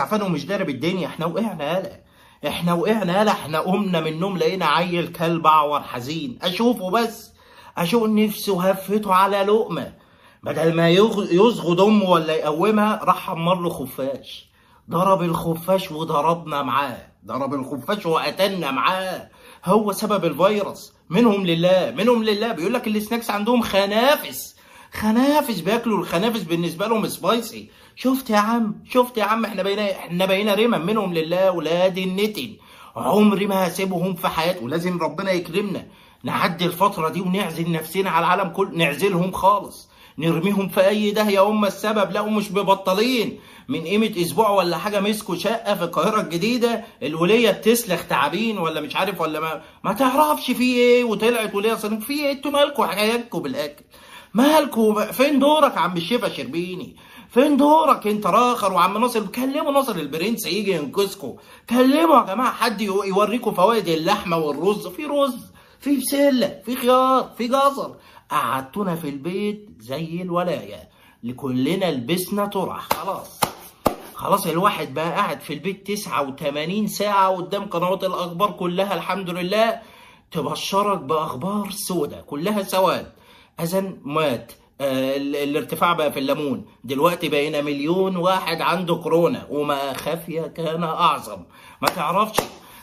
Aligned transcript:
عفان 0.00 0.22
ومش 0.22 0.46
دارب 0.46 0.68
الدنيا. 0.68 1.06
إحنا 1.06 1.26
وقعنا 1.26 1.72
يالا 1.72 2.00
إحنا 2.46 2.72
وقعنا 2.72 3.18
يالا 3.18 3.30
إحنا 3.30 3.58
قمنا 3.60 4.00
من 4.00 4.06
النوم 4.06 4.38
لقينا 4.38 4.66
عيل 4.66 5.12
كلب 5.12 5.46
أعور 5.46 5.80
حزين. 5.82 6.38
أشوفه 6.42 6.90
بس. 6.90 7.30
أشوف 7.78 8.02
نفسه 8.02 8.70
هفته 8.70 9.14
على 9.14 9.42
لقمة. 9.42 9.92
بدل 10.42 10.74
ما 10.74 10.88
يزغد 10.90 11.80
أمه 11.80 12.10
ولا 12.10 12.34
يقومها 12.34 13.00
راح 13.04 13.26
حمر 13.26 13.60
له 13.60 13.70
خفاش. 13.70 14.50
ضرب 14.90 15.22
الخفاش 15.22 15.92
وضربنا 15.92 16.62
معاه. 16.62 17.06
ضرب 17.26 17.54
الخفاش 17.54 18.06
وقتلنا 18.06 18.70
معاه. 18.70 19.30
هو 19.64 19.92
سبب 19.92 20.24
الفيروس. 20.24 20.92
منهم 21.10 21.46
لله. 21.46 21.90
منهم 21.96 22.24
لله. 22.24 22.52
بيقول 22.52 22.74
لك 22.74 22.86
السناكس 22.86 23.30
عندهم 23.30 23.62
خنافس. 23.62 24.59
خنافس 24.92 25.60
بياكلوا 25.60 25.98
الخنافس 25.98 26.42
بالنسبة 26.42 26.86
لهم 26.86 27.08
سبايسي 27.08 27.68
شفت 27.96 28.30
يا 28.30 28.36
عم؟ 28.36 28.74
شفت 28.90 29.18
يا 29.18 29.24
عم 29.24 29.44
إحنا 29.44 29.62
بقينا 29.62 29.90
إحنا 29.90 30.26
بقينا 30.26 30.54
رمم 30.54 30.86
منهم 30.86 31.14
لله 31.14 31.50
ولاد 31.50 31.98
النتن. 31.98 32.50
عمري 32.96 33.46
ما 33.46 33.68
هسيبهم 33.68 34.14
في 34.14 34.28
حياتي 34.28 34.64
ولازم 34.64 34.98
ربنا 34.98 35.32
يكرمنا. 35.32 35.86
نعدي 36.24 36.66
الفترة 36.66 37.08
دي 37.08 37.20
ونعزل 37.20 37.72
نفسنا 37.72 38.10
على 38.10 38.26
العالم 38.26 38.50
كله 38.50 38.70
نعزلهم 38.70 39.32
خالص. 39.32 39.88
نرميهم 40.18 40.68
في 40.68 40.88
أي 40.88 41.10
داهية. 41.10 41.40
هم 41.40 41.64
السبب. 41.64 42.12
لا 42.12 42.22
مش 42.22 42.52
مبطلين 42.52 43.38
من 43.68 43.80
قيمة 43.84 44.12
أسبوع 44.16 44.50
ولا 44.50 44.78
حاجة 44.78 45.00
مسكوا 45.00 45.34
شقة 45.36 45.74
في 45.74 45.84
القاهرة 45.84 46.20
الجديدة. 46.20 46.84
الولية 47.02 47.50
بتسلخ 47.50 48.06
تعابين 48.06 48.58
ولا 48.58 48.80
مش 48.80 48.96
عارف 48.96 49.20
ولا 49.20 49.40
ما 49.40 49.62
ما 49.84 49.92
تعرفش 49.92 50.50
في 50.50 50.62
إيه. 50.64 51.04
وطلعت 51.04 51.54
ولية 51.54 51.74
صنف 51.74 52.04
في 52.06 52.12
إيه 52.12 52.32
أنتوا 52.32 52.50
مالكوا 52.50 52.86
حكاياتكم 52.86 53.38
بالأكل. 53.38 53.84
مالكوا 54.34 55.12
فين 55.12 55.38
دورك 55.38 55.78
عم 55.78 55.96
الشيف 55.96 56.28
الشربيني؟ 56.28 56.96
فين 57.30 57.56
دورك 57.56 58.06
انت 58.06 58.26
راخر 58.26 58.72
وعم 58.72 58.98
ناصر 58.98 59.26
كلموا 59.26 59.72
ناصر 59.72 59.94
البرنس 59.96 60.46
يجي 60.46 60.70
ينقذكم 60.72 61.36
كلموا 61.70 62.16
يا 62.20 62.34
جماعة 62.34 62.52
حد 62.52 62.80
يو- 62.80 63.02
يوريكم 63.04 63.54
فوائد 63.54 63.88
اللحمة 63.88 64.36
والرز. 64.36 64.86
في 64.86 65.04
رز 65.06 65.36
في 65.80 65.96
بسلة 65.96 66.60
في 66.66 66.76
خيار 66.76 67.30
في 67.38 67.48
جزر. 67.48 67.96
قعدتونا 68.30 68.94
في 68.96 69.08
البيت 69.08 69.68
زي 69.80 70.22
الولاية. 70.22 70.88
كلنا 71.24 71.90
لبسنا 71.90 72.46
طرح 72.46 72.88
خلاص. 72.92 73.40
خلاص 74.14 74.46
الواحد 74.46 74.94
بقى 74.94 75.10
قاعد 75.12 75.40
في 75.40 75.52
البيت 75.54 75.86
89 75.86 76.86
ساعة 76.86 77.28
قدام 77.36 77.64
قنوات 77.64 78.04
الأخبار 78.04 78.50
كلها 78.50 78.94
الحمد 78.94 79.30
لله. 79.30 79.80
تبشرك 80.32 80.98
بأخبار 80.98 81.70
سودة. 81.70 82.20
كلها 82.20 82.62
سواد. 82.62 83.12
أذن 83.62 83.98
مات. 84.04 84.52
آه 84.80 85.16
ال- 85.16 85.36
الارتفاع 85.36 85.92
بقى 85.92 86.12
في 86.12 86.18
الليمون. 86.18 86.64
دلوقتي 86.84 87.28
بقينا 87.28 87.60
مليون 87.62 88.16
واحد 88.16 88.60
عنده 88.60 88.94
كورونا. 88.94 89.46
وما 89.50 89.92
خفي 89.92 90.48
كان 90.56 90.82
أعظم. 90.82 91.42
ما 91.82 91.88
تعرفش 91.88 92.36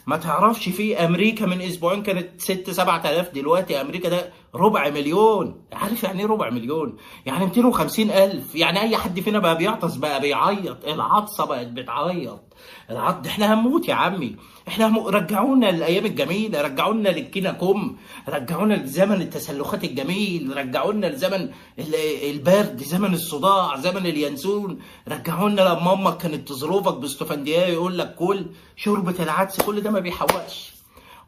ما 0.07 0.17
تعرفش 0.17 0.69
في 0.69 1.05
أمريكا 1.05 1.45
من 1.45 1.61
أسبوعين 1.61 2.03
كانت 2.03 2.41
6 2.41 2.71
7000 2.73 3.29
دلوقتي 3.33 3.81
أمريكا 3.81 4.09
ده 4.09 4.33
ربع 4.55 4.89
مليون. 4.89 5.61
عارف 5.73 6.03
يعني 6.03 6.19
إيه 6.19 6.25
ربع 6.27 6.49
مليون؟ 6.49 6.97
يعني 7.25 7.45
250 7.45 8.11
ألف. 8.11 8.55
يعني 8.55 8.81
أي 8.81 8.97
حد 8.97 9.19
فينا 9.19 9.39
بقى 9.39 9.57
بيعطس 9.57 9.95
بقى 9.95 10.21
بيعيط. 10.21 10.85
العطسة 10.87 11.45
بقت 11.45 11.67
بتعيط. 11.67 12.39
العط 12.89 13.27
إحنا 13.27 13.53
هنموت 13.53 13.87
يا 13.87 13.93
عمي. 13.93 14.35
إحنا 14.67 14.87
هم... 14.87 14.99
رجعونا 15.07 15.69
الأيام 15.69 16.05
الجميلة. 16.05 16.61
رجعونا 16.61 17.09
للكينا 17.09 17.51
كم 17.51 17.95
رجعونا 18.29 18.73
لزمن 18.73 19.21
التسلخات 19.21 19.83
الجميل. 19.83 20.57
رجعونا 20.57 21.05
لزمن 21.07 21.49
ال- 21.79 22.29
البرد 22.29 22.83
زمن 22.83 23.13
الصداع 23.13 23.77
زمن 23.77 24.05
اليانسون. 24.05 24.79
رجعونا 25.07 25.61
لما 25.61 25.93
أمك 25.93 26.17
كانت 26.17 26.47
تظروفك 26.47 26.97
باستفندية 26.97 27.59
يقول 27.59 27.97
لك 27.97 28.15
كل 28.15 28.45
شوربة 28.75 29.23
العدس 29.23 29.61
كل 29.61 29.81
ده 29.81 29.91
ما 29.91 29.99
بيحوقش. 29.99 30.76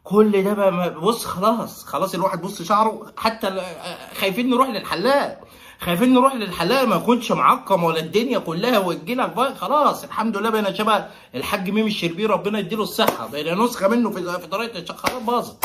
كل 0.04 0.42
ده 0.44 0.54
بقى 0.54 0.90
بص 1.00 1.24
خلاص 1.26 1.84
خلاص 1.84 2.14
الواحد 2.14 2.42
بص 2.42 2.62
شعره 2.62 3.12
حتى 3.16 3.62
خايفين 4.20 4.50
نروح 4.50 4.68
للحلاق. 4.68 5.40
خايفين 5.80 6.14
نروح 6.14 6.34
للحلاق 6.34 6.84
ما 6.84 6.96
يكونش 6.96 7.32
معقم 7.32 7.84
ولا 7.84 8.00
الدنيا 8.00 8.38
كلها 8.38 8.78
وتجيلك 8.78 9.54
خلاص 9.60 10.04
الحمد 10.04 10.36
لله 10.36 10.50
بقينا 10.50 10.72
شبه 10.72 11.06
الحاج 11.34 11.70
ميمي 11.70 11.88
الشربيني 11.90 12.26
ربنا 12.26 12.58
يديله 12.58 12.82
الصحة 12.82 13.26
بقينا 13.26 13.54
نسخة 13.54 13.88
منه 13.88 14.10
في 14.10 14.40
في 14.40 14.46
طريقة 14.46 14.94
خلاص 14.94 15.22
باظت. 15.22 15.64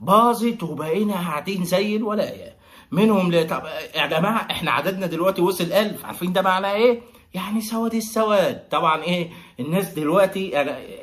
باظت 0.00 0.62
وبقينا 0.62 1.14
قاعدين 1.14 1.64
زي 1.64 1.96
الولاية. 1.96 2.56
منهم 2.92 3.32
يا 3.32 4.06
جماعة 4.06 4.46
إحنا 4.50 4.70
عددنا 4.70 5.06
دلوقتي 5.06 5.42
وصل 5.42 5.64
1000 5.72 6.04
عارفين 6.04 6.32
ده 6.32 6.42
معناه 6.42 6.72
إيه؟ 6.72 7.00
يعني 7.34 7.60
سواد 7.60 7.94
السواد. 7.94 8.68
طبعا 8.68 9.02
إيه 9.02 9.30
الناس 9.60 9.88
دلوقتي 9.88 10.60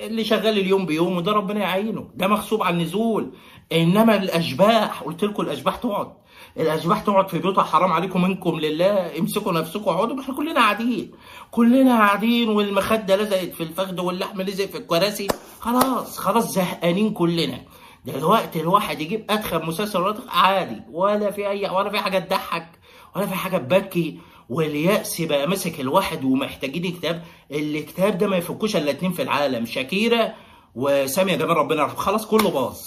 اللي 0.08 0.24
شغال 0.24 0.59
اليوم 0.59 0.86
بيوم 0.86 1.18
وده 1.18 1.31
ربنا 1.31 1.59
يعينه. 1.59 2.09
ده 2.16 2.28
مغصوب 2.28 2.63
على 2.63 2.75
النزول. 2.75 3.31
إنما 3.72 4.16
الأشباح 4.16 5.03
قلت 5.03 5.24
لكم 5.24 5.44
الأشباح 5.44 5.75
تقعد. 5.75 6.14
الأشباح 6.58 7.02
تقعد 7.02 7.30
في 7.30 7.40
بيوتها 7.40 7.64
حرام 7.64 7.91
عليكم 7.91 8.22
منكم 8.22 8.59
لله 8.59 9.19
امسكوا 9.19 9.52
نفسكم 9.52 9.90
اقعدوا 9.90 10.22
إحنا 10.22 10.35
كلنا 10.35 10.53
قاعدين. 10.53 11.12
كلنا 11.52 11.97
قاعدين 11.97 12.50
والمخدة 12.50 13.16
لزقت 13.16 13.53
في 13.53 13.64
الفخذ 13.64 14.02
واللحم 14.02 14.41
لزق 14.41 14.66
في 14.66 14.78
الكراسي. 14.78 15.28
خلاص 15.59 16.18
خلاص 16.18 16.53
زهقانين 16.53 17.14
كلنا. 17.14 17.62
دلوقتي 18.06 18.62
الواحد 18.62 19.02
يجيب 19.02 19.25
أدخل 19.30 19.66
مسلسل 19.66 20.16
عادي. 20.30 20.81
ولا 20.91 21.31
في 21.31 21.50
اي 21.50 21.69
ولا 21.69 21.90
في 21.90 21.97
حاجة 21.97 22.19
تضحك 22.19 22.68
ولا 23.16 23.25
في 23.25 23.35
حاجة 23.35 23.58
تبكي. 23.58 24.19
واليأس 24.50 25.22
بقى 25.22 25.47
ماسك 25.47 25.79
الواحد 25.79 26.23
ومحتاجين 26.23 26.91
كتاب 26.91 27.23
الكتاب 27.51 28.17
ده 28.17 28.28
ما 28.28 28.38
يفكوش 28.38 28.75
إلا 28.75 28.91
اتنين 28.91 29.11
في 29.11 29.22
العالم 29.22 29.66
شاكيرا 29.66 30.33
وسامية 30.75 31.35
جمال 31.35 31.57
ربنا 31.57 31.81
يرحمه. 31.81 32.00
خلاص 32.00 32.25
كله 32.25 32.50
باظ. 32.50 32.78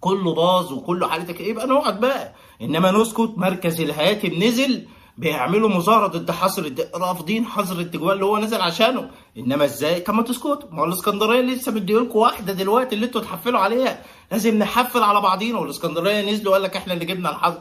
كله 0.00 0.34
باظ 0.34 0.72
وكله 0.72 1.08
حالتك 1.08 1.40
يبقى 1.40 1.66
نقعد 1.66 2.00
بقى. 2.00 2.34
إنما 2.62 2.90
نسكت 2.90 3.32
مركز 3.36 3.80
الهياتم 3.80 4.42
نزل 4.42 4.86
بيعملوا 5.18 5.68
مظاهرة 5.68 6.06
ضد 6.06 6.30
حظر. 6.30 6.74
رافضين 6.94 7.44
حظر 7.46 7.80
التجوال 7.80 8.12
اللي 8.14 8.24
هو 8.24 8.38
نزل 8.38 8.60
عشانه. 8.60 9.10
إنما 9.38 9.64
إزاي؟ 9.64 10.00
طب 10.00 10.14
ما 10.14 10.22
تسكتوا. 10.22 10.70
ما 10.70 10.80
هو 10.80 10.84
الإسكندرية 10.84 11.40
لسه 11.40 11.72
مديلكم 11.72 12.18
واحدة 12.18 12.52
دلوقتي 12.52 12.94
اللي 12.94 13.06
أنتوا 13.06 13.20
تحفلوا 13.20 13.60
عليها. 13.60 14.02
لازم 14.32 14.58
نحفل 14.58 15.02
على 15.02 15.20
بعضينا. 15.20 15.58
والإسكندرية 15.58 16.30
نزلوا 16.30 16.52
قال 16.52 16.62
لك 16.62 16.76
إحنا 16.76 16.92
اللي 16.94 17.04
جبنا 17.04 17.30
الحظر 17.30 17.60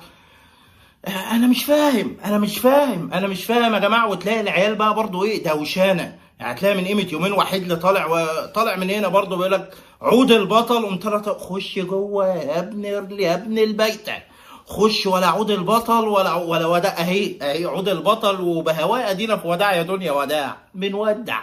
أنا 1.07 1.47
مش 1.47 1.65
فاهم 1.65 2.17
أنا 2.25 2.37
مش 2.37 2.57
فاهم 2.57 3.13
أنا 3.13 3.27
مش 3.27 3.45
فاهم 3.45 3.73
يا 3.73 3.79
جماعة. 3.79 4.09
وتلاقي 4.09 4.41
العيال 4.41 4.75
بقى 4.75 4.93
برضو 4.93 5.23
إيه 5.23 5.43
دوشانة. 5.43 6.17
يعني 6.39 6.59
تلاقي 6.59 6.77
من 6.77 6.85
قيمة 6.85 7.07
يومين 7.11 7.31
واحد 7.31 7.61
اللي 7.61 7.75
طالع 7.75 8.05
وطالع 8.05 8.75
من 8.75 8.89
هنا 8.89 9.07
برضو 9.07 9.35
بيقول 9.35 9.51
لك 9.51 9.73
عود 10.01 10.31
البطل 10.31 10.85
قمت 10.85 11.29
خش 11.29 11.79
جوه 11.79 12.27
يا 12.27 12.59
ابن 12.59 12.85
يا 13.19 13.33
ابن 13.33 13.57
البيت 13.57 14.09
خش 14.67 15.05
ولا 15.07 15.27
عود 15.27 15.51
البطل 15.51 16.07
ولا 16.07 16.33
ولا 16.33 16.65
وداع. 16.65 16.91
أهي 17.01 17.35
أهي 17.41 17.65
عود 17.65 17.89
البطل 17.89 18.41
وبهواء 18.41 19.11
أدينا 19.11 19.37
في 19.37 19.47
وداع 19.47 19.75
يا 19.75 19.81
دنيا 19.81 20.11
وداع. 20.11 20.57
بنودع. 20.75 21.41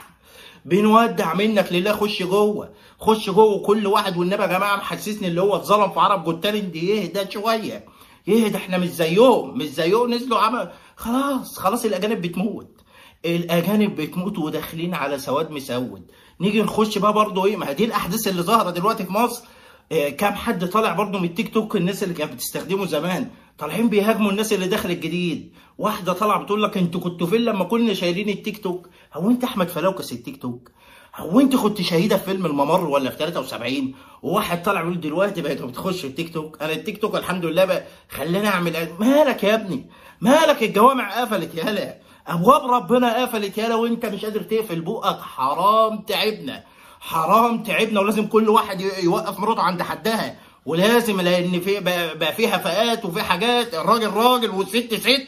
بنودع 0.64 1.34
منك 1.34 1.72
لله. 1.72 1.92
خش 1.92 2.22
جوه. 2.22 2.68
خش 3.00 3.30
جوه. 3.30 3.62
كل 3.66 3.86
واحد 3.86 4.16
والنبي 4.16 4.42
يا 4.42 4.48
جماعة 4.48 4.76
محسسني 4.76 5.28
اللي 5.28 5.42
هو 5.42 5.56
اتظلم 5.56 5.90
في 5.90 6.00
عرب. 6.00 6.24
جوت 6.24 6.42
تالنت 6.42 6.76
يهدى 6.76 7.30
شوية. 7.30 7.84
يهدى 8.26 8.56
إحنا 8.56 8.78
مش 8.78 8.88
زيهم 8.88 9.58
مش 9.58 9.66
زيهم 9.66 10.14
نزلوا 10.14 10.38
عمل 10.38 10.70
خلاص 10.96 11.58
خلاص 11.58 11.84
الأجانب 11.84 12.20
بتموت. 12.22 12.80
الأجانب 13.24 13.96
بتموت 14.00 14.38
وداخلين 14.38 14.94
على 14.94 15.18
سواد 15.18 15.50
مسود. 15.50 16.02
نيجي 16.40 16.62
نخش 16.62 16.98
بقى 16.98 17.12
برضو 17.12 17.46
إيه 17.46 17.56
ما 17.56 17.72
دي 17.72 17.84
الأحداث 17.84 18.28
اللي 18.28 18.42
ظاهرة 18.42 18.70
دلوقتي 18.70 19.04
في 19.04 19.12
مصر. 19.12 19.44
إيه 19.92 20.16
كام 20.16 20.34
حد 20.34 20.68
طالع 20.68 20.92
برضو 20.92 21.18
من 21.18 21.24
التيك 21.24 21.54
توك 21.54 21.76
الناس 21.76 22.02
اللي 22.02 22.14
كانت 22.14 22.32
بتستخدمه 22.32 22.86
زمان. 22.86 23.30
طالعين 23.58 23.88
بيهاجموا 23.88 24.30
الناس 24.30 24.52
اللي 24.52 24.68
داخل 24.68 24.90
الجديد. 24.90 25.52
واحدة 25.78 26.12
طالعة 26.12 26.42
بتقول 26.42 26.62
لك 26.62 26.78
أنتوا 26.78 27.00
كنتوا 27.00 27.26
فين 27.26 27.40
لما 27.40 27.64
كنا 27.64 27.94
شايلين 27.94 28.28
التيك 28.28 28.62
توك؟ 28.62 28.88
هو 29.14 29.30
انت 29.30 29.44
أحمد 29.44 29.68
فلوكس 29.68 30.12
التيك 30.12 30.42
توك؟ 30.42 30.70
هو 31.16 31.40
انت 31.40 31.56
كنت 31.56 31.82
شهيدة 31.82 32.16
في 32.16 32.24
فيلم 32.24 32.46
الممر 32.46 32.84
ولا 32.84 33.10
في 33.10 33.16
73 33.16 33.94
وواحد 34.22 34.62
طالع 34.62 34.80
بيقول 34.80 35.00
دلوقتي 35.00 35.42
بقيت 35.42 35.62
بتخش 35.62 36.04
التيك 36.04 36.34
توك. 36.34 36.62
أنا 36.62 36.72
التيك 36.72 37.00
توك 37.00 37.16
الحمد 37.16 37.44
لله 37.44 37.64
بقى 37.64 37.84
خلاني 38.10 38.48
أعمل 38.48 38.88
مالك 39.00 39.44
يا 39.44 39.54
ابني؟ 39.54 39.86
مالك 40.20 40.62
الجوامع 40.62 41.20
قفلت 41.20 41.54
يالا 41.54 41.94
أبواب 42.26 42.70
ربنا 42.70 43.22
قفلت 43.22 43.58
يالا 43.58 43.74
وأنت 43.74 44.06
مش 44.06 44.24
قادر 44.24 44.40
تقفل 44.42 44.80
بقك. 44.80 45.20
حرام 45.20 45.98
تعبنا. 45.98 46.64
حرام 47.00 47.62
تعبنا. 47.62 48.00
ولازم 48.00 48.26
كل 48.26 48.48
واحد 48.48 48.80
يوقف 48.80 49.38
مراته 49.40 49.62
عند 49.62 49.82
حدها. 49.82 50.36
ولازم 50.66 51.20
لأن 51.20 51.60
في 51.60 51.80
بقى 51.80 52.18
بقى 52.18 52.32
في 52.32 52.48
هفقات 52.48 53.04
وفي 53.04 53.22
حاجات. 53.22 53.74
الراجل 53.74 54.10
راجل 54.10 54.50
والست 54.50 54.94
ست. 54.94 55.26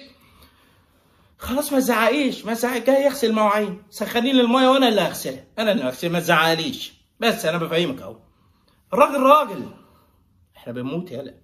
خلاص 1.38 1.73
ما 1.73 1.79
تزعقيش 1.79 2.44
ما 2.44 2.55
تزعق 2.55 2.85
جاي 2.85 3.05
يغسل 3.05 3.33
مواعين. 3.33 3.83
سخني 3.91 4.33
لي 4.33 4.41
الميه 4.41 4.69
وأنا 4.69 4.88
اللي 4.88 5.00
هغسلها 5.00 5.44
أنا 5.59 5.73
اللي 5.73 5.85
هغسلها 5.85 6.12
ما 6.12 6.21
تزعقليش. 6.21 6.93
بس 7.21 7.44
أنا 7.47 7.59
بفهمك 7.59 8.03
أهو. 8.03 8.17
الراجل 8.93 9.21
راجل. 9.23 9.67
إحنا 10.56 10.73
بنموت 10.73 11.11
يالا 11.11 11.35